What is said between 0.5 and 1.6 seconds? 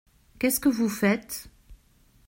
que vous faites?